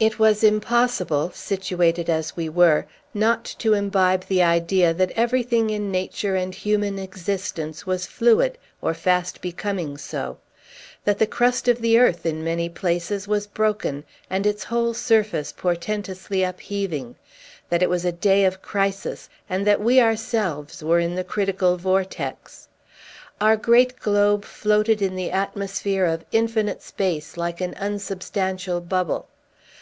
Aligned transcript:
It 0.00 0.16
was 0.16 0.44
impossible, 0.44 1.32
situated 1.32 2.08
as 2.08 2.36
we 2.36 2.48
were, 2.48 2.86
not 3.12 3.44
to 3.58 3.74
imbibe 3.74 4.24
the 4.26 4.44
idea 4.44 4.94
that 4.94 5.10
everything 5.16 5.70
in 5.70 5.90
nature 5.90 6.36
and 6.36 6.54
human 6.54 7.00
existence 7.00 7.84
was 7.84 8.06
fluid, 8.06 8.58
or 8.80 8.94
fast 8.94 9.40
becoming 9.40 9.98
so; 9.98 10.38
that 11.04 11.18
the 11.18 11.26
crust 11.26 11.66
of 11.66 11.80
the 11.80 11.98
earth 11.98 12.24
in 12.24 12.44
many 12.44 12.68
places 12.68 13.26
was 13.26 13.48
broken, 13.48 14.04
and 14.30 14.46
its 14.46 14.62
whole 14.62 14.94
surface 14.94 15.50
portentously 15.50 16.44
upheaving; 16.44 17.16
that 17.68 17.82
it 17.82 17.90
was 17.90 18.04
a 18.04 18.12
day 18.12 18.44
of 18.44 18.62
crisis, 18.62 19.28
and 19.50 19.66
that 19.66 19.80
we 19.80 20.00
ourselves 20.00 20.80
were 20.80 21.00
in 21.00 21.16
the 21.16 21.24
critical 21.24 21.76
vortex. 21.76 22.68
Our 23.40 23.56
great 23.56 23.98
globe 23.98 24.44
floated 24.44 25.02
in 25.02 25.16
the 25.16 25.32
atmosphere 25.32 26.04
of 26.04 26.24
infinite 26.30 26.82
space 26.84 27.36
like 27.36 27.60
an 27.60 27.74
unsubstantial 27.74 28.80
bubble. 28.80 29.26